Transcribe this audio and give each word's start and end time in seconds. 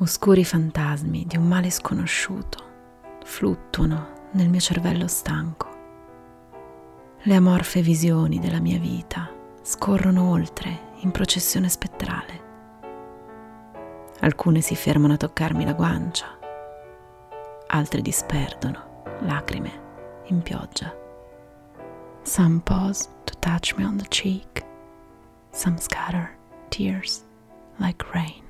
Oscuri 0.00 0.44
fantasmi 0.44 1.24
di 1.26 1.36
un 1.36 1.48
male 1.48 1.70
sconosciuto 1.70 2.58
fluttuano 3.24 4.28
nel 4.32 4.48
mio 4.48 4.60
cervello 4.60 5.08
stanco. 5.08 5.66
Le 7.22 7.34
amorfe 7.34 7.80
visioni 7.82 8.38
della 8.38 8.60
mia 8.60 8.78
vita 8.78 9.28
scorrono 9.60 10.30
oltre 10.30 10.92
in 11.00 11.10
processione 11.10 11.68
spettrale. 11.68 12.46
Alcune 14.20 14.60
si 14.60 14.76
fermano 14.76 15.14
a 15.14 15.16
toccarmi 15.16 15.64
la 15.64 15.72
guancia, 15.72 16.26
altre 17.66 18.00
disperdono 18.00 19.02
lacrime 19.22 19.80
in 20.26 20.42
pioggia. 20.42 20.94
Some 22.22 22.60
pause 22.60 23.08
to 23.24 23.34
touch 23.40 23.74
me 23.76 23.84
on 23.84 23.96
the 23.96 24.06
cheek, 24.06 24.64
some 25.50 25.76
scatter 25.76 26.36
tears 26.68 27.24
like 27.78 28.04
rain. 28.12 28.47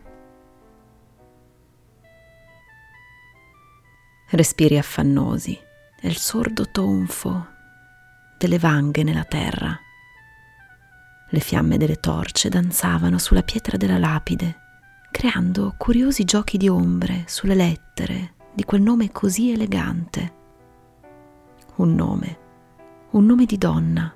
Respiri 4.30 4.76
affannosi 4.76 5.58
e 6.00 6.08
il 6.08 6.16
sordo 6.16 6.70
tonfo 6.70 7.46
delle 8.36 8.58
vanghe 8.58 9.02
nella 9.02 9.24
terra. 9.24 9.78
Le 11.30 11.40
fiamme 11.40 11.76
delle 11.76 11.96
torce 11.96 12.48
danzavano 12.48 13.18
sulla 13.18 13.42
pietra 13.42 13.76
della 13.76 13.98
lapide, 13.98 14.60
creando 15.10 15.74
curiosi 15.76 16.24
giochi 16.24 16.56
di 16.56 16.68
ombre 16.68 17.24
sulle 17.26 17.54
lettere 17.54 18.34
di 18.54 18.64
quel 18.64 18.82
nome 18.82 19.12
così 19.12 19.50
elegante. 19.50 20.36
Un 21.76 21.94
nome, 21.94 22.38
un 23.10 23.24
nome 23.24 23.44
di 23.44 23.58
donna, 23.58 24.12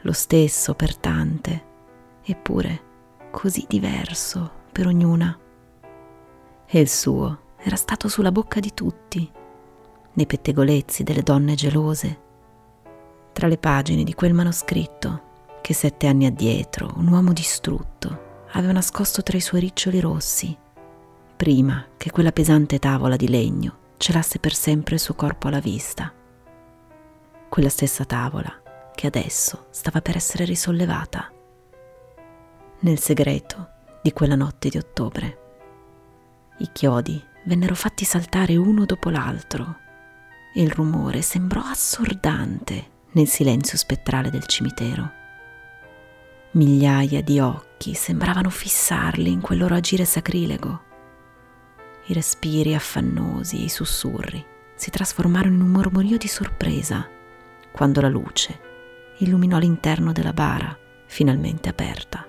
lo 0.00 0.12
stesso 0.12 0.74
per 0.74 0.96
tante, 0.96 1.64
eppure 2.22 2.90
così 3.30 3.64
diverso 3.68 4.50
per 4.72 4.86
ognuna. 4.86 5.36
E 6.66 6.80
il 6.80 6.88
suo 6.88 7.41
era 7.62 7.76
stato 7.76 8.08
sulla 8.08 8.32
bocca 8.32 8.58
di 8.58 8.74
tutti, 8.74 9.30
nei 10.14 10.26
pettegolezzi 10.26 11.04
delle 11.04 11.22
donne 11.22 11.54
gelose, 11.54 12.20
tra 13.32 13.46
le 13.46 13.56
pagine 13.56 14.04
di 14.04 14.14
quel 14.14 14.34
manoscritto 14.34 15.30
che 15.62 15.72
sette 15.72 16.06
anni 16.06 16.26
addietro 16.26 16.92
un 16.96 17.06
uomo 17.06 17.32
distrutto 17.32 18.30
aveva 18.50 18.72
nascosto 18.72 19.22
tra 19.22 19.36
i 19.36 19.40
suoi 19.40 19.60
riccioli 19.60 20.00
rossi, 20.00 20.56
prima 21.36 21.86
che 21.96 22.10
quella 22.10 22.32
pesante 22.32 22.78
tavola 22.78 23.16
di 23.16 23.28
legno 23.28 23.78
celasse 23.96 24.38
per 24.38 24.52
sempre 24.54 24.94
il 24.96 25.00
suo 25.00 25.14
corpo 25.14 25.48
alla 25.48 25.60
vista. 25.60 26.12
Quella 27.48 27.68
stessa 27.68 28.04
tavola 28.04 28.90
che 28.94 29.06
adesso 29.06 29.66
stava 29.70 30.02
per 30.02 30.16
essere 30.16 30.44
risollevata. 30.44 31.30
Nel 32.80 32.98
segreto 32.98 33.68
di 34.02 34.12
quella 34.12 34.34
notte 34.34 34.68
di 34.68 34.76
ottobre. 34.76 35.38
I 36.58 36.68
chiodi 36.72 37.30
vennero 37.44 37.74
fatti 37.74 38.04
saltare 38.04 38.56
uno 38.56 38.84
dopo 38.84 39.10
l'altro 39.10 39.78
e 40.54 40.62
il 40.62 40.70
rumore 40.70 41.22
sembrò 41.22 41.62
assordante 41.62 42.90
nel 43.12 43.26
silenzio 43.26 43.76
spettrale 43.76 44.30
del 44.30 44.46
cimitero. 44.46 45.20
Migliaia 46.52 47.22
di 47.22 47.40
occhi 47.40 47.94
sembravano 47.94 48.50
fissarli 48.50 49.30
in 49.30 49.40
quel 49.40 49.58
loro 49.58 49.74
agire 49.74 50.04
sacrilego. 50.04 50.90
I 52.06 52.12
respiri 52.12 52.74
affannosi 52.74 53.60
e 53.60 53.64
i 53.64 53.68
sussurri 53.68 54.44
si 54.74 54.90
trasformarono 54.90 55.54
in 55.54 55.62
un 55.62 55.70
mormorio 55.70 56.18
di 56.18 56.28
sorpresa 56.28 57.08
quando 57.70 58.00
la 58.00 58.08
luce 58.08 58.60
illuminò 59.18 59.58
l'interno 59.58 60.12
della 60.12 60.32
bara 60.32 60.76
finalmente 61.06 61.68
aperta. 61.68 62.26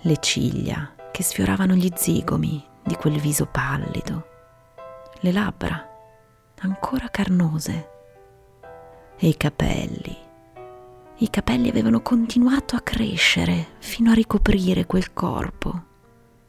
Le 0.00 0.16
ciglia 0.20 0.94
che 1.10 1.22
sfioravano 1.22 1.74
gli 1.74 1.90
zigomi 1.94 2.64
di 2.86 2.94
quel 2.94 3.18
viso 3.18 3.46
pallido, 3.46 4.28
le 5.20 5.32
labbra 5.32 5.84
ancora 6.60 7.08
carnose 7.08 7.88
e 9.16 9.28
i 9.28 9.36
capelli. 9.36 10.16
I 11.18 11.30
capelli 11.30 11.68
avevano 11.68 12.00
continuato 12.00 12.76
a 12.76 12.80
crescere 12.80 13.74
fino 13.78 14.10
a 14.10 14.14
ricoprire 14.14 14.86
quel 14.86 15.12
corpo 15.12 15.84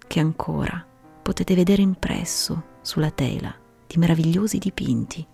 che 0.06 0.20
ancora 0.20 0.86
potete 1.22 1.56
vedere 1.56 1.82
impresso 1.82 2.76
sulla 2.82 3.12
tela 3.12 3.54
di 3.88 3.98
meravigliosi 3.98 4.60
dipinti. 4.60 5.26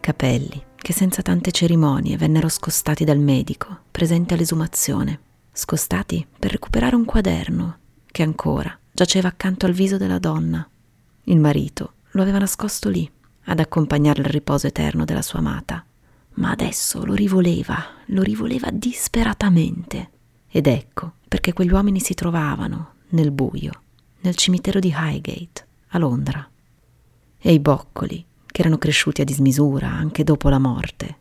Capelli 0.00 0.64
che 0.76 0.92
senza 0.92 1.22
tante 1.22 1.50
cerimonie 1.50 2.16
vennero 2.16 2.48
scostati 2.48 3.04
dal 3.04 3.18
medico 3.18 3.84
presente 3.90 4.34
all'esumazione, 4.34 5.20
scostati 5.52 6.26
per 6.38 6.50
recuperare 6.50 6.94
un 6.94 7.04
quaderno 7.04 7.78
che 8.06 8.22
ancora 8.22 8.78
giaceva 8.96 9.28
accanto 9.28 9.66
al 9.66 9.72
viso 9.72 9.98
della 9.98 10.18
donna. 10.18 10.66
Il 11.24 11.38
marito 11.38 11.92
lo 12.12 12.22
aveva 12.22 12.38
nascosto 12.38 12.88
lì, 12.88 13.08
ad 13.44 13.60
accompagnare 13.60 14.22
il 14.22 14.28
riposo 14.28 14.66
eterno 14.66 15.04
della 15.04 15.20
sua 15.20 15.40
amata, 15.40 15.84
ma 16.36 16.50
adesso 16.50 17.04
lo 17.04 17.12
rivoleva, 17.12 17.76
lo 18.06 18.22
rivoleva 18.22 18.70
disperatamente. 18.72 20.10
Ed 20.48 20.66
ecco 20.66 21.12
perché 21.28 21.52
quegli 21.52 21.72
uomini 21.72 22.00
si 22.00 22.14
trovavano, 22.14 22.94
nel 23.10 23.32
buio, 23.32 23.82
nel 24.20 24.34
cimitero 24.34 24.80
di 24.80 24.94
Highgate, 24.96 25.66
a 25.88 25.98
Londra. 25.98 26.48
E 27.38 27.52
i 27.52 27.60
boccoli, 27.60 28.24
che 28.46 28.60
erano 28.62 28.78
cresciuti 28.78 29.20
a 29.20 29.24
dismisura 29.24 29.88
anche 29.88 30.24
dopo 30.24 30.48
la 30.48 30.58
morte, 30.58 31.18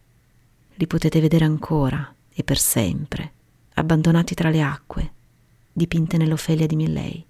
li 0.75 0.87
potete 0.87 1.19
vedere 1.19 1.43
ancora 1.43 2.13
e 2.33 2.41
per 2.41 2.57
sempre, 2.57 3.33
abbandonati 3.73 4.33
tra 4.33 4.49
le 4.49 4.61
acque, 4.61 5.11
dipinte 5.73 6.15
nell'Ofelia 6.15 6.67
di 6.67 6.77
Milley. 6.77 7.25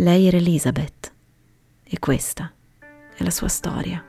Lei 0.00 0.28
era 0.28 0.38
Elizabeth 0.38 1.12
e 1.84 1.98
questa 1.98 2.50
è 3.14 3.22
la 3.22 3.28
sua 3.28 3.48
storia. 3.48 4.02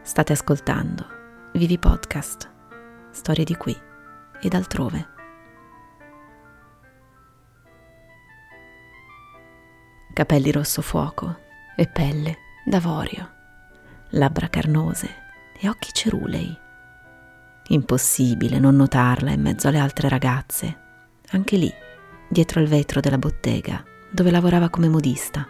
State 0.00 0.32
ascoltando 0.32 1.06
Vivi 1.52 1.78
Podcast, 1.78 2.50
storie 3.10 3.44
di 3.44 3.54
qui 3.54 3.78
ed 4.40 4.54
altrove. 4.54 5.08
Capelli 10.14 10.50
rosso 10.52 10.80
fuoco 10.80 11.40
e 11.76 11.86
pelle 11.86 12.38
d'avorio, 12.64 13.30
labbra 14.12 14.48
carnose 14.48 15.06
e 15.60 15.68
occhi 15.68 15.92
cerulei. 15.92 16.58
Impossibile 17.68 18.58
non 18.58 18.74
notarla 18.76 19.32
in 19.32 19.42
mezzo 19.42 19.68
alle 19.68 19.80
altre 19.80 20.08
ragazze, 20.08 20.78
anche 21.32 21.58
lì, 21.58 21.70
dietro 22.26 22.60
il 22.60 22.68
vetro 22.68 23.00
della 23.00 23.18
bottega 23.18 23.92
dove 24.14 24.30
lavorava 24.30 24.68
come 24.68 24.88
modista. 24.88 25.44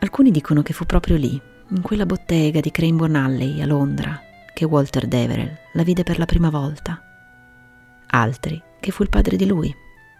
Alcuni 0.00 0.30
dicono 0.30 0.60
che 0.60 0.74
fu 0.74 0.84
proprio 0.84 1.16
lì, 1.16 1.40
in 1.70 1.80
quella 1.80 2.04
bottega 2.04 2.60
di 2.60 2.70
Cranbourne 2.70 3.18
Alley 3.18 3.62
a 3.62 3.66
Londra, 3.66 4.20
che 4.52 4.66
Walter 4.66 5.06
Deverell 5.06 5.56
la 5.72 5.82
vide 5.82 6.02
per 6.02 6.18
la 6.18 6.26
prima 6.26 6.50
volta. 6.50 7.00
Altri 8.08 8.62
che 8.78 8.90
fu 8.90 9.02
il 9.02 9.08
padre 9.08 9.36
di 9.36 9.46
lui 9.46 9.74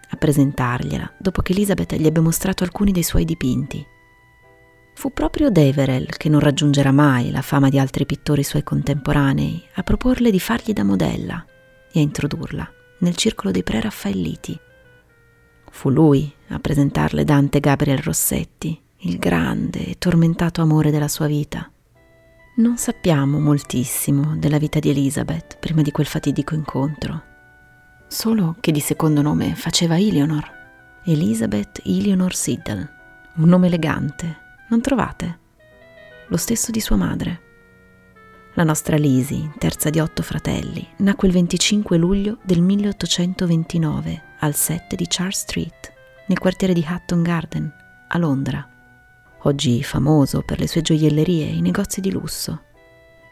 a 0.09 0.15
presentargliela 0.15 1.13
dopo 1.19 1.43
che 1.43 1.51
Elizabeth 1.51 1.93
gli 1.93 2.07
ebbe 2.07 2.21
mostrato 2.21 2.63
alcuni 2.63 2.91
dei 2.91 3.03
suoi 3.03 3.23
dipinti. 3.23 3.85
Fu 4.95 5.11
proprio 5.11 5.51
Deverell, 5.51 6.07
che 6.07 6.29
non 6.29 6.39
raggiungerà 6.39 6.91
mai 6.91 7.29
la 7.29 7.43
fama 7.43 7.69
di 7.69 7.77
altri 7.77 8.07
pittori 8.07 8.43
suoi 8.43 8.63
contemporanei, 8.63 9.63
a 9.75 9.83
proporle 9.83 10.31
di 10.31 10.39
fargli 10.39 10.73
da 10.73 10.83
modella 10.83 11.45
e 11.91 11.99
a 11.99 12.01
introdurla 12.01 12.71
nel 12.99 13.15
circolo 13.15 13.51
dei 13.51 13.63
preraffaelliti 13.63 14.59
Fu 15.75 15.89
lui 15.89 16.31
a 16.49 16.59
presentarle 16.59 17.25
Dante 17.25 17.59
Gabriel 17.59 17.97
Rossetti, 17.97 18.79
il 18.99 19.17
grande 19.17 19.87
e 19.87 19.97
tormentato 19.97 20.61
amore 20.61 20.91
della 20.91 21.07
sua 21.07 21.25
vita. 21.25 21.69
Non 22.57 22.77
sappiamo 22.77 23.39
moltissimo 23.39 24.37
della 24.37 24.59
vita 24.59 24.79
di 24.79 24.91
Elizabeth 24.91 25.57
prima 25.59 25.81
di 25.81 25.91
quel 25.91 26.05
fatidico 26.05 26.53
incontro, 26.53 27.23
solo 28.07 28.55
che 28.61 28.71
di 28.71 28.79
secondo 28.79 29.23
nome 29.23 29.55
faceva 29.55 29.97
Eleanor, 29.97 30.47
Elizabeth 31.05 31.81
Eleanor 31.83 32.33
Siddle, 32.33 32.89
un 33.37 33.49
nome 33.49 33.65
elegante, 33.67 34.37
non 34.69 34.79
trovate? 34.79 35.39
Lo 36.27 36.37
stesso 36.37 36.69
di 36.69 36.79
sua 36.79 36.97
madre. 36.97 37.41
La 38.55 38.63
nostra 38.63 38.97
Lisi, 38.97 39.49
terza 39.57 39.89
di 39.89 39.99
otto 39.99 40.21
fratelli, 40.21 40.87
nacque 40.97 41.27
il 41.27 41.33
25 41.33 41.97
luglio 41.97 42.37
del 42.43 42.61
1829 42.61 44.21
al 44.41 44.53
7 44.53 44.95
di 44.95 45.07
Charles 45.07 45.39
Street, 45.39 45.91
nel 46.27 46.37
quartiere 46.37 46.73
di 46.73 46.85
Hatton 46.87 47.23
Garden, 47.23 47.73
a 48.09 48.17
Londra. 48.19 48.69
Oggi 49.45 49.81
famoso 49.81 50.43
per 50.43 50.59
le 50.59 50.67
sue 50.67 50.83
gioiellerie 50.83 51.47
e 51.47 51.55
i 51.55 51.61
negozi 51.61 51.99
di 51.99 52.11
lusso. 52.11 52.61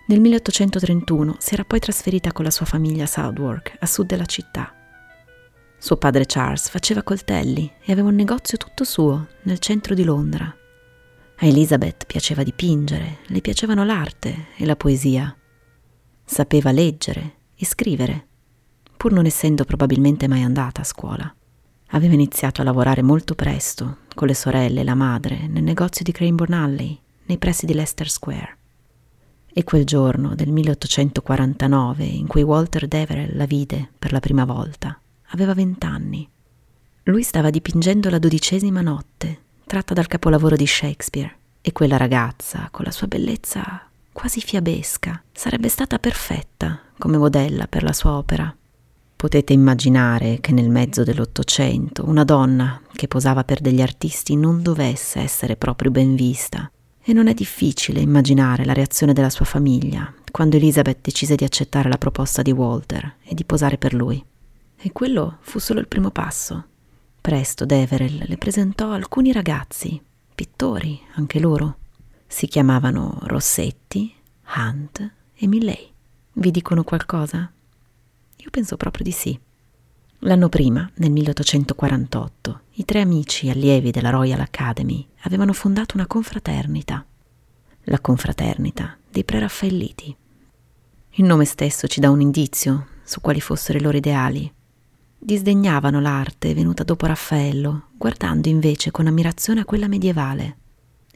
Nel 0.08 0.20
1831 0.20 1.36
si 1.38 1.54
era 1.54 1.66
poi 1.66 1.80
trasferita 1.80 2.32
con 2.32 2.44
la 2.44 2.52
sua 2.52 2.66
famiglia 2.66 3.04
a 3.04 3.08
Southwark, 3.08 3.76
a 3.78 3.86
sud 3.86 4.08
della 4.08 4.26
città. 4.26 4.74
Suo 5.78 5.98
padre 5.98 6.26
Charles 6.26 6.68
faceva 6.68 7.04
coltelli 7.04 7.72
e 7.86 7.92
aveva 7.92 8.08
un 8.08 8.16
negozio 8.16 8.58
tutto 8.58 8.84
suo 8.84 9.28
nel 9.44 9.60
centro 9.60 9.94
di 9.94 10.04
Londra 10.04 10.56
a 11.42 11.48
Elizabeth 11.48 12.06
piaceva 12.06 12.44
dipingere, 12.44 13.18
le 13.26 13.42
piacevano 13.42 13.84
l'arte 13.84 14.50
e 14.58 14.66
la 14.66 14.76
poesia. 14.76 15.36
Sapeva 16.24 16.72
leggere 16.72 17.38
e 17.56 17.66
scrivere, 17.66 18.28
pur 18.96 19.12
non 19.12 19.26
essendo 19.26 19.66
probabilmente 19.66 20.28
mai 20.28 20.44
andata 20.44 20.82
a 20.82 20.84
scuola. 20.84 21.36
Aveva 21.94 22.14
iniziato 22.14 22.62
a 22.62 22.64
lavorare 22.64 23.02
molto 23.02 23.34
presto, 23.34 23.98
con 24.14 24.28
le 24.28 24.36
sorelle 24.36 24.82
e 24.82 24.84
la 24.84 24.94
madre, 24.94 25.48
nel 25.48 25.64
negozio 25.64 26.04
di 26.04 26.12
Cranbourne 26.12 26.56
Alley, 26.56 27.00
nei 27.26 27.40
pressi 27.40 27.66
di 27.66 27.74
Leicester 27.74 28.08
Square. 28.08 28.58
E 29.52 29.64
quel 29.64 29.84
giorno 29.84 30.36
del 30.36 30.52
1849 30.52 32.04
in 32.04 32.28
cui 32.28 32.44
Walter 32.44 32.88
Deverell 32.88 33.36
la 33.36 33.46
vide 33.46 33.90
per 33.98 34.12
la 34.12 34.20
prima 34.20 34.46
volta, 34.46 35.02
aveva 35.30 35.56
vent'anni. 35.56 36.30
Lui 37.06 37.24
stava 37.24 37.50
dipingendo 37.50 38.12
la 38.12 38.20
dodicesima 38.20 38.82
notte, 38.82 39.31
tratta 39.72 39.94
dal 39.94 40.08
capolavoro 40.08 40.58
di 40.58 40.68
Shakespeare, 40.68 41.34
e 41.62 41.72
quella 41.72 41.96
ragazza, 41.96 42.68
con 42.72 42.84
la 42.84 42.92
sua 42.92 43.08
bellezza 43.08 43.88
quasi 44.12 44.42
fiabesca, 44.42 45.24
sarebbe 45.32 45.70
stata 45.70 45.98
perfetta 45.98 46.78
come 46.98 47.18
modella 47.18 47.68
per 47.68 47.84
la 47.84 47.94
sua 47.94 48.18
opera. 48.18 48.54
Potete 49.16 49.54
immaginare 49.54 50.42
che 50.42 50.52
nel 50.52 50.70
mezzo 50.70 51.06
dell'Ottocento 51.06 52.04
una 52.06 52.26
donna 52.26 52.82
che 52.92 53.08
posava 53.08 53.46
per 53.46 53.62
degli 53.62 53.82
artisti 53.82 54.36
non 54.36 54.62
dovesse 54.62 55.22
essere 55.22 55.56
proprio 55.56 55.90
ben 55.90 56.16
vista. 56.16 56.70
E 57.02 57.14
non 57.14 57.28
è 57.28 57.34
difficile 57.34 58.02
immaginare 58.02 58.66
la 58.66 58.74
reazione 58.74 59.14
della 59.14 59.30
sua 59.30 59.46
famiglia 59.46 60.14
quando 60.32 60.58
Elizabeth 60.58 61.00
decise 61.02 61.36
di 61.36 61.46
accettare 61.46 61.88
la 61.88 61.98
proposta 61.98 62.42
di 62.42 62.52
Walter 62.52 63.16
e 63.24 63.34
di 63.34 63.46
posare 63.46 63.78
per 63.78 63.94
lui. 63.94 64.22
E 64.76 64.92
quello 64.92 65.38
fu 65.40 65.60
solo 65.60 65.80
il 65.80 65.88
primo 65.88 66.12
passo. 66.12 66.66
Presto 67.22 67.66
Deverell 67.66 68.26
le 68.28 68.36
presentò 68.36 68.92
alcuni 68.94 69.32
ragazzi, 69.32 70.02
pittori 70.34 71.00
anche 71.14 71.40
loro. 71.40 71.78
Si 72.26 72.48
chiamavano 72.48 73.20
Rossetti, 73.22 74.12
Hunt 74.56 75.12
e 75.36 75.46
Milley. 75.46 75.92
Vi 76.34 76.50
dicono 76.50 76.84
qualcosa? 76.84 77.52
Io 78.38 78.50
penso 78.50 78.76
proprio 78.76 79.04
di 79.04 79.12
sì. 79.12 79.40
L'anno 80.22 80.50
prima, 80.50 80.90
nel 80.96 81.12
1848, 81.12 82.62
i 82.72 82.86
tre 82.86 83.02
amici 83.02 83.52
allievi 83.52 83.92
della 83.92 84.10
Royal 84.10 84.40
Academy 84.40 85.08
avevano 85.22 85.54
fondato 85.54 85.96
una 85.96 86.08
confraternita, 86.08 87.06
la 87.84 88.00
confraternita 88.00 88.98
dei 89.08 89.24
preraffaelliti. 89.24 90.16
Il 91.12 91.26
nome 91.26 91.46
stesso 91.46 91.88
ci 91.88 92.00
dà 92.00 92.10
un 92.10 92.22
indizio 92.22 92.88
su 93.04 93.22
quali 93.22 93.42
fossero 93.42 93.78
i 93.78 93.82
loro 93.82 93.98
ideali. 93.98 94.52
Disdegnavano 95.24 96.02
l'arte 96.02 96.56
venuta 96.56 96.84
dopo 96.84 97.06
Raffaello, 97.06 97.90
guardando 97.96 98.50
invece 98.50 98.90
con 98.90 99.06
ammirazione 99.06 99.60
a 99.60 99.66
quella 99.66 99.88
medievale. 99.88 100.58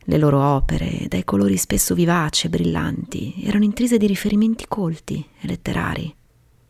Le 0.04 0.20
loro 0.20 0.44
opere, 0.44 1.08
dai 1.08 1.24
colori 1.24 1.58
spesso 1.58 1.96
vivaci 1.96 2.46
e 2.46 2.50
brillanti, 2.52 3.34
erano 3.44 3.64
intrise 3.64 3.98
di 3.98 4.06
riferimenti 4.06 4.68
colti 4.68 5.28
e 5.42 5.48
letterari. 5.48 6.16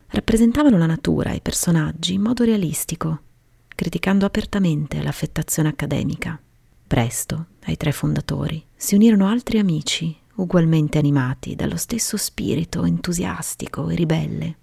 Rappresentavano 0.06 0.78
la 0.78 0.86
natura 0.86 1.32
e 1.32 1.36
i 1.36 1.40
personaggi 1.42 2.14
in 2.14 2.22
modo 2.22 2.42
realistico, 2.42 3.20
criticando 3.68 4.24
apertamente 4.24 5.02
l'affettazione 5.02 5.68
accademica. 5.68 6.40
Presto, 6.86 7.48
ai 7.64 7.76
tre 7.76 7.92
fondatori, 7.92 8.64
si 8.74 8.94
unirono 8.94 9.28
altri 9.28 9.58
amici, 9.58 10.16
ugualmente 10.36 10.96
animati 10.96 11.54
dallo 11.54 11.76
stesso 11.76 12.16
spirito 12.16 12.84
entusiastico 12.84 13.90
e 13.90 13.94
ribelle 13.94 14.56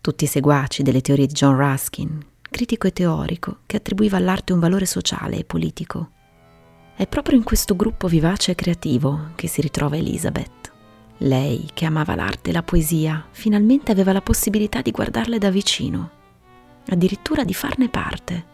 tutti 0.00 0.24
i 0.24 0.28
seguaci 0.28 0.82
delle 0.82 1.00
teorie 1.00 1.26
di 1.26 1.32
John 1.32 1.56
Ruskin, 1.56 2.24
critico 2.42 2.86
e 2.86 2.92
teorico 2.92 3.58
che 3.66 3.76
attribuiva 3.76 4.16
all'arte 4.16 4.52
un 4.52 4.58
valore 4.58 4.86
sociale 4.86 5.36
e 5.36 5.44
politico. 5.44 6.10
È 6.96 7.06
proprio 7.06 7.36
in 7.36 7.44
questo 7.44 7.76
gruppo 7.76 8.08
vivace 8.08 8.52
e 8.52 8.54
creativo 8.54 9.30
che 9.36 9.46
si 9.46 9.60
ritrova 9.60 9.96
Elizabeth. 9.96 10.72
Lei, 11.18 11.68
che 11.74 11.84
amava 11.84 12.14
l'arte 12.14 12.50
e 12.50 12.52
la 12.52 12.62
poesia, 12.62 13.26
finalmente 13.30 13.92
aveva 13.92 14.12
la 14.12 14.20
possibilità 14.20 14.82
di 14.82 14.90
guardarle 14.90 15.38
da 15.38 15.50
vicino, 15.50 16.10
addirittura 16.88 17.44
di 17.44 17.54
farne 17.54 17.88
parte. 17.88 18.44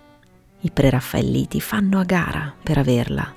I 0.60 0.70
preraffaelliti 0.70 1.60
fanno 1.60 2.00
a 2.00 2.04
gara 2.04 2.54
per 2.62 2.78
averla. 2.78 3.32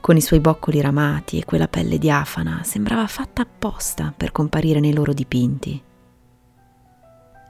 Con 0.00 0.16
i 0.16 0.20
suoi 0.20 0.40
boccoli 0.40 0.80
ramati 0.80 1.38
e 1.38 1.44
quella 1.44 1.68
pelle 1.68 1.96
diafana 1.96 2.62
sembrava 2.64 3.06
fatta 3.06 3.42
apposta 3.42 4.12
per 4.14 4.32
comparire 4.32 4.80
nei 4.80 4.92
loro 4.92 5.12
dipinti. 5.12 5.82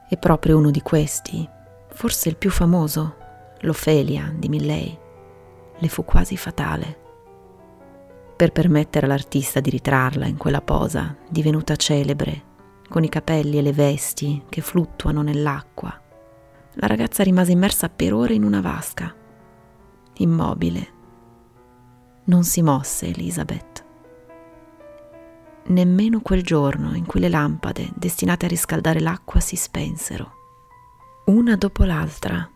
E 0.09 0.17
proprio 0.17 0.59
uno 0.59 0.71
di 0.71 0.83
questi, 0.83 1.49
forse 1.89 2.29
il 2.29 2.37
più 2.37 2.51
famoso, 2.51 3.17
l'Ofelia 3.61 4.33
di 4.37 4.49
Milley, 4.49 4.99
le 5.79 5.89
fu 5.89 6.05
quasi 6.05 6.37
fatale. 6.37 7.03
Per 8.37 8.53
permettere 8.53 9.07
all'artista 9.07 9.61
di 9.61 9.71
ritrarla 9.71 10.27
in 10.27 10.37
quella 10.37 10.61
posa, 10.61 11.17
divenuta 11.29 11.77
celebre, 11.77 12.53
con 12.89 13.05
i 13.05 13.09
capelli 13.09 13.59
e 13.59 13.63
le 13.63 13.73
vesti 13.73 14.45
che 14.49 14.61
fluttuano 14.61 15.23
nell'acqua, 15.23 16.01
la 16.75 16.87
ragazza 16.87 17.23
rimase 17.23 17.53
immersa 17.53 17.89
per 17.89 18.13
ore 18.13 18.35
in 18.35 18.45
una 18.45 18.61
vasca, 18.61 19.15
immobile. 20.15 20.89
Non 22.25 22.43
si 22.45 22.63
mosse 22.63 23.07
Elizabeth 23.07 23.84
nemmeno 25.67 26.21
quel 26.21 26.43
giorno 26.43 26.95
in 26.95 27.07
cui 27.07 27.21
le 27.21 27.29
lampade 27.29 27.91
destinate 27.95 28.47
a 28.47 28.49
riscaldare 28.49 29.01
l'acqua 29.01 29.41
si 29.41 29.57
spensero, 29.57 30.33
una 31.27 31.57
dopo 31.57 31.85
l'altra. 31.85 32.49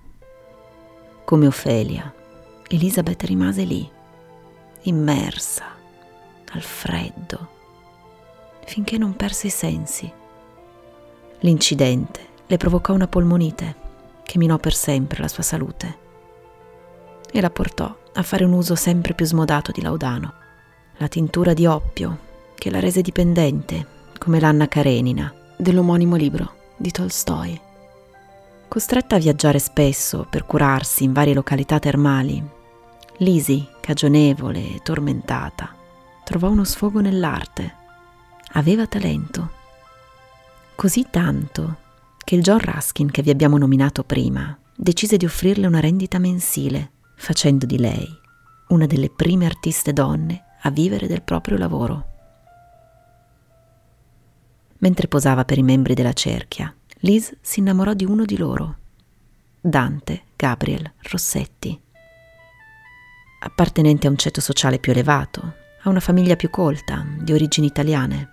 Come 1.25 1.47
Ofelia, 1.47 2.13
Elisabeth 2.69 3.23
rimase 3.23 3.65
lì, 3.65 3.91
immersa, 4.83 5.65
al 6.53 6.63
freddo, 6.63 7.49
finché 8.65 8.99
non 8.99 9.17
perse 9.17 9.47
i 9.47 9.51
sensi. 9.51 10.13
L'incidente 11.41 12.27
le 12.47 12.57
provocò 12.57 12.93
una 12.93 13.07
polmonite 13.07 13.87
che 14.23 14.39
minò 14.39 14.59
per 14.59 14.75
sempre 14.75 15.21
la 15.21 15.29
sua 15.29 15.43
salute 15.43 16.07
e 17.31 17.41
la 17.41 17.51
portò 17.51 17.97
a 18.13 18.23
fare 18.23 18.45
un 18.45 18.53
uso 18.53 18.75
sempre 18.75 19.15
più 19.15 19.25
smodato 19.25 19.71
di 19.71 19.83
laudano. 19.83 20.35
La 20.97 21.09
tintura 21.09 21.53
di 21.55 21.67
oppio 21.67 22.27
che 22.59 22.71
la 22.71 22.81
rese 22.81 23.01
dipendente, 23.01 23.87
come 24.19 24.41
l'Anna 24.41 24.69
Karenina, 24.69 25.33
dell'omonimo 25.57 26.17
libro 26.17 26.55
di 26.77 26.91
Tolstoi. 26.91 27.61
Costretta 28.69 29.17
a 29.17 29.19
viaggiare 29.19 29.59
spesso 29.59 30.27
per 30.29 30.45
curarsi 30.45 31.05
in 31.05 31.13
varie 31.13 31.35
località 31.35 31.79
termali, 31.79 32.57
Lisi, 33.21 33.67
cagionevole 33.81 34.75
e 34.75 34.81
tormentata, 34.83 35.75
trovò 36.23 36.51
uno 36.51 36.63
sfogo 36.63 37.01
nell'arte. 37.01 37.75
Aveva 38.53 38.87
talento. 38.87 39.51
Così 40.77 41.07
tanto 41.11 41.79
che 42.23 42.37
il 42.37 42.43
John 42.43 42.61
Ruskin 42.61 43.11
che 43.11 43.23
vi 43.23 43.31
abbiamo 43.31 43.59
nominato 43.59 44.05
prima 44.05 44.57
decise 44.73 45.17
di 45.17 45.25
offrirle 45.25 45.67
una 45.67 45.81
rendita 45.81 46.21
mensile, 46.21 46.93
facendo 47.17 47.67
di 47.67 47.79
lei 47.79 48.07
una 48.69 48.87
delle 48.87 49.11
prime 49.11 49.47
artiste 49.47 49.93
donne 49.93 50.45
a 50.63 50.71
vivere 50.71 51.09
del 51.09 51.23
proprio 51.23 51.57
lavoro. 51.57 52.08
Mentre 54.79 55.09
posava 55.09 55.45
per 55.45 55.59
i 55.59 55.63
membri 55.63 55.95
della 55.95 56.13
cerchia, 56.13 56.73
Liz 57.01 57.37
si 57.41 57.61
innamorò 57.61 57.95
di 57.95 58.05
uno 58.05 58.25
di 58.25 58.37
loro, 58.37 58.77
Dante 59.61 60.23
Gabriel 60.37 60.93
Rossetti. 61.11 61.79
Appartenente 63.41 64.07
a 64.07 64.11
un 64.11 64.17
ceto 64.17 64.41
sociale 64.41 64.79
più 64.79 64.93
elevato, 64.93 65.55
a 65.83 65.89
una 65.89 66.01
famiglia 66.01 66.37
più 66.37 66.51
colta, 66.51 67.05
di 67.21 67.33
origini 67.33 67.67
italiane. 67.67 68.29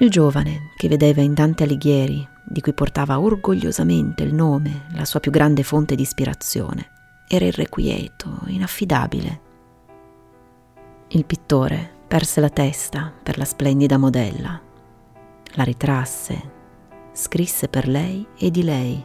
Il 0.00 0.10
giovane, 0.10 0.72
che 0.76 0.88
vedeva 0.88 1.22
in 1.22 1.34
Dante 1.34 1.64
Alighieri, 1.64 2.26
di 2.46 2.60
cui 2.60 2.72
portava 2.74 3.18
orgogliosamente 3.18 4.22
il 4.22 4.34
nome, 4.34 4.86
la 4.92 5.04
sua 5.04 5.20
più 5.20 5.30
grande 5.30 5.62
fonte 5.62 5.94
di 5.94 6.02
ispirazione, 6.02 6.90
era 7.26 7.44
irrequieto, 7.46 8.42
inaffidabile. 8.46 9.40
Il 11.08 11.24
pittore 11.24 11.90
perse 12.06 12.40
la 12.40 12.50
testa 12.50 13.12
per 13.22 13.36
la 13.36 13.44
splendida 13.44 13.98
modella 13.98 14.66
la 15.52 15.64
ritrasse, 15.64 16.56
scrisse 17.12 17.68
per 17.68 17.88
lei 17.88 18.26
e 18.36 18.50
di 18.50 18.62
lei, 18.62 19.04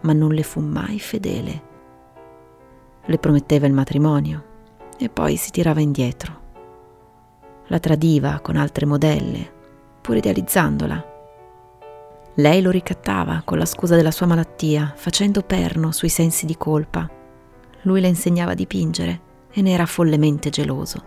ma 0.00 0.12
non 0.12 0.32
le 0.32 0.42
fu 0.42 0.60
mai 0.60 0.98
fedele. 0.98 1.62
Le 3.04 3.18
prometteva 3.18 3.66
il 3.66 3.72
matrimonio 3.72 4.44
e 4.98 5.08
poi 5.08 5.36
si 5.36 5.50
tirava 5.50 5.80
indietro. 5.80 6.44
La 7.68 7.78
tradiva 7.78 8.40
con 8.40 8.56
altre 8.56 8.86
modelle, 8.86 9.52
pur 10.00 10.16
idealizzandola. 10.16 11.14
Lei 12.34 12.60
lo 12.60 12.70
ricattava 12.70 13.42
con 13.44 13.58
la 13.58 13.64
scusa 13.64 13.96
della 13.96 14.10
sua 14.10 14.26
malattia, 14.26 14.92
facendo 14.94 15.42
perno 15.42 15.90
sui 15.92 16.08
sensi 16.10 16.44
di 16.44 16.56
colpa. 16.56 17.08
Lui 17.82 18.00
le 18.00 18.08
insegnava 18.08 18.52
a 18.52 18.54
dipingere 18.54 19.20
e 19.50 19.62
ne 19.62 19.70
era 19.70 19.86
follemente 19.86 20.50
geloso, 20.50 21.02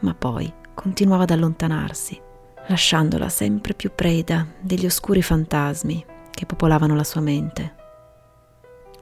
ma 0.00 0.14
poi 0.14 0.52
continuava 0.74 1.22
ad 1.22 1.30
allontanarsi 1.30 2.30
lasciandola 2.66 3.28
sempre 3.28 3.74
più 3.74 3.92
preda 3.94 4.46
degli 4.60 4.86
oscuri 4.86 5.22
fantasmi 5.22 6.04
che 6.30 6.46
popolavano 6.46 6.94
la 6.94 7.04
sua 7.04 7.20
mente. 7.20 7.74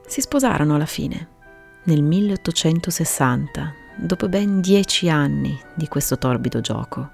Si 0.05 0.21
sposarono 0.21 0.75
alla 0.75 0.85
fine, 0.85 1.27
nel 1.83 2.03
1860, 2.03 3.73
dopo 3.97 4.27
ben 4.27 4.61
dieci 4.61 5.09
anni 5.09 5.59
di 5.73 5.87
questo 5.87 6.17
torbido 6.17 6.61
gioco. 6.61 7.09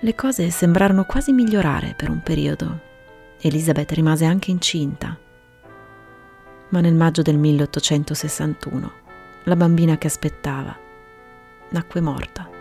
Le 0.00 0.14
cose 0.14 0.50
sembrarono 0.50 1.04
quasi 1.04 1.32
migliorare 1.32 1.94
per 1.96 2.10
un 2.10 2.20
periodo. 2.22 2.80
Elizabeth 3.40 3.92
rimase 3.92 4.24
anche 4.24 4.50
incinta. 4.50 5.16
Ma 6.70 6.80
nel 6.80 6.94
maggio 6.94 7.22
del 7.22 7.38
1861 7.38 8.92
la 9.44 9.56
bambina 9.56 9.98
che 9.98 10.08
aspettava 10.08 10.76
nacque 11.70 12.00
morta. 12.00 12.51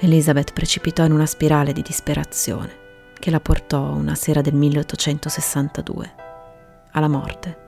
Elizabeth 0.00 0.52
precipitò 0.52 1.04
in 1.04 1.10
una 1.10 1.26
spirale 1.26 1.72
di 1.72 1.82
disperazione 1.82 2.86
che 3.18 3.32
la 3.32 3.40
portò 3.40 3.82
una 3.94 4.14
sera 4.14 4.40
del 4.40 4.54
1862 4.54 6.14
alla 6.92 7.08
morte. 7.08 7.66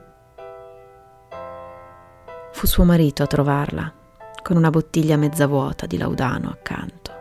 Fu 2.53 2.67
suo 2.67 2.85
marito 2.85 3.21
a 3.21 3.27
trovarla 3.27 3.93
con 4.41 4.55
una 4.55 4.69
bottiglia 4.69 5.17
mezza 5.17 5.45
vuota 5.45 5.85
di 5.85 5.97
laudano 5.97 6.49
accanto. 6.49 7.11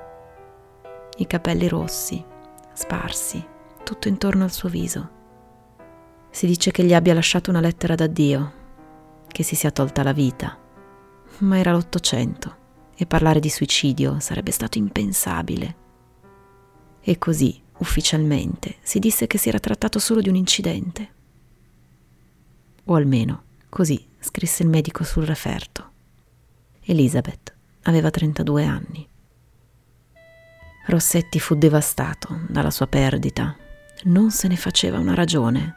I 1.17 1.27
capelli 1.27 1.67
rossi, 1.67 2.25
sparsi, 2.73 3.45
tutto 3.83 4.07
intorno 4.07 4.45
al 4.45 4.53
suo 4.53 4.69
viso. 4.69 5.11
Si 6.31 6.47
dice 6.47 6.71
che 6.71 6.85
gli 6.85 6.95
abbia 6.95 7.15
lasciato 7.15 7.51
una 7.51 7.61
lettera 7.61 7.97
d'addio, 7.97 8.53
che 9.27 9.43
si 9.43 9.57
sia 9.57 9.73
tolta 9.73 10.05
la 10.05 10.13
vita, 10.13 10.57
ma 11.39 11.59
era 11.59 11.73
l'Ottocento 11.73 12.59
e 13.01 13.07
parlare 13.07 13.41
di 13.41 13.49
suicidio 13.49 14.21
sarebbe 14.21 14.51
stato 14.51 14.77
impensabile. 14.77 15.77
E 17.01 17.17
così, 17.17 17.59
ufficialmente, 17.79 18.77
si 18.83 18.99
disse 18.99 19.27
che 19.27 19.39
si 19.39 19.49
era 19.49 19.59
trattato 19.59 19.99
solo 19.99 20.21
di 20.21 20.29
un 20.29 20.35
incidente. 20.35 21.09
O 22.85 22.95
almeno, 22.95 23.45
così 23.71 24.07
scrisse 24.19 24.65
il 24.65 24.69
medico 24.69 25.03
sul 25.03 25.25
referto. 25.25 25.93
Elizabeth 26.83 27.57
aveva 27.85 28.11
32 28.11 28.65
anni. 28.67 29.09
Rossetti 30.85 31.41
fu 31.41 31.55
devastato 31.55 32.41
dalla 32.51 32.71
sua 32.71 32.87
perdita. 32.87 33.57
Non 34.05 34.31
se 34.31 34.47
ne 34.47 34.57
faceva 34.57 34.99
una 34.99 35.15
ragione. 35.15 35.75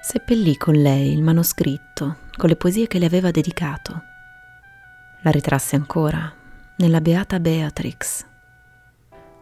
Seppellì 0.00 0.56
con 0.56 0.72
lei 0.72 1.12
il 1.12 1.22
manoscritto 1.22 2.28
con 2.34 2.48
le 2.48 2.56
poesie 2.56 2.86
che 2.86 2.98
le 2.98 3.04
aveva 3.04 3.30
dedicato. 3.30 4.08
La 5.22 5.30
ritrasse 5.30 5.76
ancora 5.76 6.32
nella 6.78 7.02
beata 7.02 7.38
Beatrix, 7.40 8.26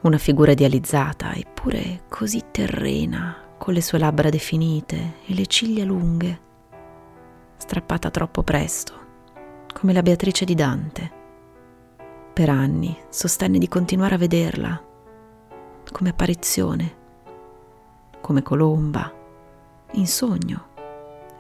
una 0.01 0.19
figura 0.19 0.51
idealizzata 0.51 1.33
eppure 1.35 2.03
così 2.09 2.47
terrena, 2.51 3.37
con 3.57 3.75
le 3.75 3.81
sue 3.81 4.01
labbra 4.01 4.29
definite 4.29 5.19
e 5.25 5.35
le 5.35 5.47
ciglia 5.47 5.85
lunghe, 5.85 6.41
strappata 7.59 8.11
troppo 8.11 8.43
presto 8.43 9.07
come 9.73 9.93
la 9.93 10.03
Beatrice 10.03 10.45
di 10.45 10.57
Dante. 10.57 11.13
Per 12.33 12.49
anni 12.49 12.97
sostenne 13.09 13.59
di 13.59 13.69
continuare 13.69 14.17
a 14.17 14.19
vederla 14.19 14.85
come 15.93 16.11
apparizione, 16.11 16.97
come 18.21 18.43
colomba, 18.43 19.13
in 19.93 20.09
sogno 20.09 20.67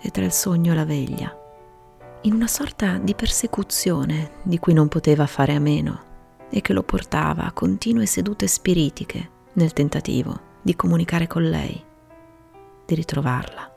e 0.00 0.10
tra 0.10 0.24
il 0.24 0.32
sogno 0.32 0.70
e 0.70 0.74
la 0.76 0.84
veglia, 0.84 1.36
in 2.22 2.32
una 2.32 2.48
sorta 2.48 2.98
di 2.98 3.14
persecuzione 3.14 4.32
di 4.42 4.58
cui 4.58 4.72
non 4.72 4.88
poteva 4.88 5.26
fare 5.26 5.54
a 5.54 5.60
meno 5.60 6.06
e 6.50 6.60
che 6.60 6.72
lo 6.72 6.82
portava 6.82 7.44
a 7.44 7.52
continue 7.52 8.06
sedute 8.06 8.48
spiritiche 8.48 9.30
nel 9.54 9.72
tentativo 9.72 10.46
di 10.62 10.74
comunicare 10.74 11.26
con 11.26 11.48
lei, 11.48 11.80
di 12.84 12.94
ritrovarla. 12.94 13.72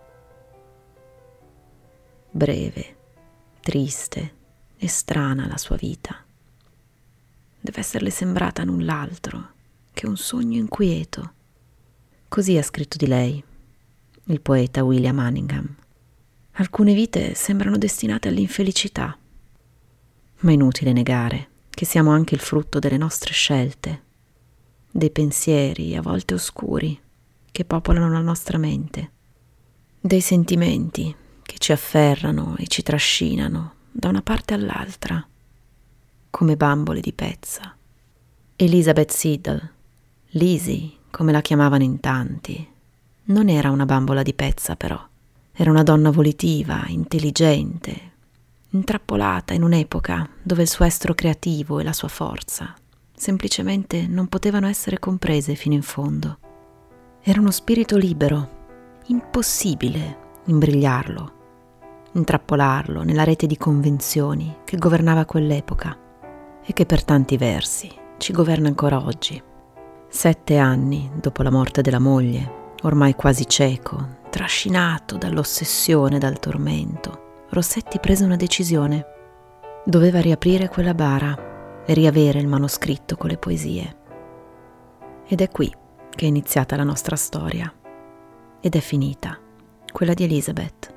Breve, 2.31 2.97
triste, 3.61 4.35
è 4.75 4.87
strana 4.87 5.45
la 5.47 5.57
sua 5.57 5.75
vita. 5.75 6.23
Deve 7.59 7.79
esserle 7.79 8.09
sembrata 8.09 8.63
null'altro 8.63 9.51
che 9.93 10.07
un 10.07 10.17
sogno 10.17 10.57
inquieto. 10.57 11.33
Così 12.27 12.57
ha 12.57 12.63
scritto 12.63 12.97
di 12.97 13.05
lei 13.05 13.43
il 14.25 14.41
poeta 14.41 14.83
William 14.83 15.15
Manningham. 15.15 15.75
Alcune 16.61 16.93
vite 16.93 17.33
sembrano 17.33 17.75
destinate 17.75 18.27
all'infelicità, 18.27 19.17
ma 20.41 20.51
è 20.51 20.53
inutile 20.53 20.93
negare 20.93 21.49
che 21.71 21.85
siamo 21.85 22.11
anche 22.11 22.35
il 22.35 22.39
frutto 22.39 22.77
delle 22.77 22.97
nostre 22.97 23.33
scelte, 23.33 24.03
dei 24.91 25.09
pensieri 25.09 25.95
a 25.95 26.03
volte 26.03 26.35
oscuri 26.35 26.99
che 27.51 27.65
popolano 27.65 28.11
la 28.11 28.19
nostra 28.19 28.59
mente, 28.59 29.11
dei 29.99 30.21
sentimenti 30.21 31.15
che 31.41 31.55
ci 31.57 31.71
afferrano 31.71 32.55
e 32.59 32.67
ci 32.67 32.83
trascinano 32.83 33.73
da 33.91 34.09
una 34.09 34.21
parte 34.21 34.53
all'altra, 34.53 35.27
come 36.29 36.55
bambole 36.57 36.99
di 36.99 37.11
pezza. 37.11 37.75
Elizabeth 38.55 39.09
Siddle, 39.09 39.71
Lizzie, 40.33 40.91
come 41.09 41.31
la 41.31 41.41
chiamavano 41.41 41.81
in 41.81 41.99
tanti, 41.99 42.69
non 43.23 43.49
era 43.49 43.71
una 43.71 43.85
bambola 43.85 44.21
di 44.21 44.35
pezza 44.35 44.75
però, 44.75 45.09
era 45.51 45.69
una 45.69 45.83
donna 45.83 46.09
volitiva, 46.09 46.83
intelligente, 46.87 48.11
intrappolata 48.69 49.53
in 49.53 49.63
un'epoca 49.63 50.29
dove 50.41 50.61
il 50.61 50.69
suo 50.69 50.85
estro 50.85 51.13
creativo 51.13 51.79
e 51.79 51.83
la 51.83 51.93
sua 51.93 52.07
forza 52.07 52.73
semplicemente 53.13 54.07
non 54.07 54.27
potevano 54.27 54.67
essere 54.67 54.97
comprese 54.97 55.53
fino 55.53 55.75
in 55.75 55.83
fondo. 55.83 56.37
Era 57.21 57.39
uno 57.39 57.51
spirito 57.51 57.97
libero, 57.97 58.49
impossibile 59.07 60.17
imbrigliarlo 60.45 61.39
intrappolarlo 62.13 63.03
nella 63.03 63.23
rete 63.23 63.47
di 63.47 63.57
convenzioni 63.57 64.57
che 64.65 64.77
governava 64.77 65.25
quell'epoca 65.25 65.97
e 66.63 66.73
che 66.73 66.85
per 66.85 67.03
tanti 67.03 67.37
versi 67.37 67.91
ci 68.17 68.33
governa 68.33 68.67
ancora 68.67 69.03
oggi. 69.03 69.41
Sette 70.07 70.57
anni 70.57 71.09
dopo 71.15 71.41
la 71.41 71.51
morte 71.51 71.81
della 71.81 71.99
moglie, 71.99 72.59
ormai 72.81 73.15
quasi 73.15 73.47
cieco, 73.47 74.19
trascinato 74.29 75.17
dall'ossessione 75.17 76.15
e 76.15 76.19
dal 76.19 76.39
tormento, 76.39 77.45
Rossetti 77.49 77.99
prese 77.99 78.23
una 78.23 78.35
decisione. 78.37 79.05
Doveva 79.83 80.21
riaprire 80.21 80.69
quella 80.69 80.93
bara 80.93 81.83
e 81.85 81.93
riavere 81.93 82.39
il 82.39 82.47
manoscritto 82.47 83.17
con 83.17 83.29
le 83.29 83.37
poesie. 83.37 83.97
Ed 85.27 85.41
è 85.41 85.49
qui 85.49 85.73
che 86.09 86.25
è 86.25 86.27
iniziata 86.27 86.75
la 86.75 86.83
nostra 86.83 87.15
storia. 87.15 87.73
Ed 88.61 88.75
è 88.75 88.79
finita, 88.79 89.37
quella 89.91 90.13
di 90.13 90.23
Elizabeth 90.23 90.93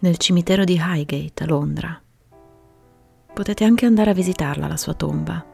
nel 0.00 0.16
cimitero 0.16 0.64
di 0.64 0.80
Highgate 0.80 1.42
a 1.42 1.46
Londra. 1.46 2.02
Potete 3.34 3.64
anche 3.64 3.86
andare 3.86 4.10
a 4.10 4.14
visitarla 4.14 4.68
la 4.68 4.76
sua 4.76 4.94
tomba 4.94 5.44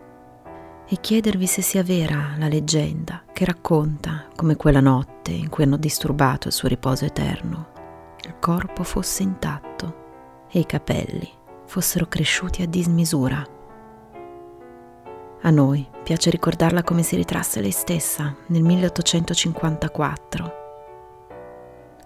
e 0.87 1.00
chiedervi 1.00 1.47
se 1.47 1.62
sia 1.62 1.83
vera 1.83 2.35
la 2.37 2.49
leggenda 2.49 3.23
che 3.33 3.45
racconta 3.45 4.26
come 4.37 4.57
quella 4.57 4.81
notte 4.81 5.31
in 5.31 5.49
cui 5.49 5.64
hanno 5.64 5.76
disturbato 5.76 6.49
il 6.49 6.55
suo 6.55 6.69
riposo 6.69 7.05
eterno 7.05 7.73
il 8.25 8.37
corpo 8.38 8.85
fosse 8.85 9.23
intatto 9.23 10.03
e 10.50 10.61
i 10.61 10.67
capelli 10.67 11.31
fossero 11.67 12.07
cresciuti 12.07 12.62
a 12.62 12.67
dismisura. 12.67 13.47
A 15.43 15.50
noi 15.50 15.87
piace 16.03 16.31
ricordarla 16.31 16.83
come 16.83 17.03
si 17.03 17.17
ritrasse 17.17 17.61
lei 17.61 17.71
stessa 17.71 18.35
nel 18.47 18.62
1854 18.62 20.62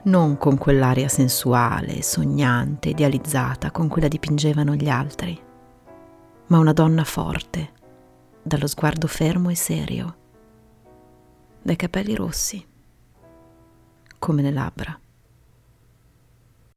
non 0.00 0.38
con 0.38 0.56
quell'aria 0.56 1.08
sensuale, 1.08 2.02
sognante, 2.02 2.90
idealizzata 2.90 3.70
con 3.70 3.88
cui 3.88 4.00
la 4.00 4.08
dipingevano 4.08 4.74
gli 4.74 4.88
altri, 4.88 5.38
ma 6.46 6.58
una 6.58 6.72
donna 6.72 7.04
forte, 7.04 7.72
dallo 8.48 8.66
sguardo 8.66 9.06
fermo 9.06 9.50
e 9.50 9.54
serio, 9.54 10.16
dai 11.62 11.76
capelli 11.76 12.14
rossi, 12.14 12.66
come 14.18 14.42
le 14.42 14.50
labbra. 14.50 14.98